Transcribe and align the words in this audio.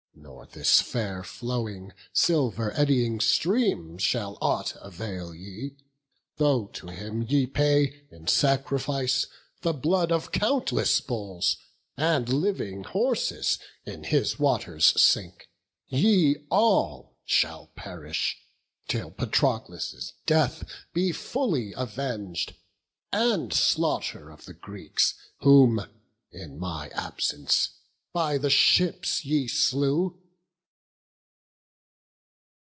Nor 0.13 0.45
this 0.45 0.81
fair 0.81 1.23
flowing, 1.23 1.93
silver 2.13 2.71
eddying 2.75 3.19
stream, 3.19 3.97
Shall 3.97 4.37
aught 4.41 4.75
avail 4.81 5.33
ye, 5.33 5.75
though 6.37 6.67
to 6.73 6.87
him 6.87 7.23
ye 7.23 7.47
pay 7.47 8.05
In 8.11 8.27
sacrifice 8.27 9.27
the 9.61 9.73
blood 9.73 10.11
of 10.11 10.31
countless 10.31 10.99
bulls, 10.99 11.57
And 11.97 12.27
living 12.29 12.83
horses 12.83 13.57
in 13.85 14.03
his 14.05 14.37
waters 14.37 14.93
sink. 15.01 15.47
Ye 15.87 16.45
all 16.49 17.17
shall 17.25 17.67
perish, 17.75 18.37
till 18.87 19.11
Patroclus' 19.11 20.13
death 20.25 20.63
Be 20.93 21.11
fully 21.11 21.73
aveng'd, 21.73 22.53
and 23.11 23.51
slaughter 23.53 24.29
of 24.29 24.45
the 24.45 24.53
Greeks, 24.55 25.15
Whom, 25.39 25.87
in 26.31 26.59
my 26.59 26.89
absence, 26.89 27.69
by 28.13 28.37
the 28.37 28.49
ships 28.49 29.23
ye 29.23 29.47
slew." 29.47 30.17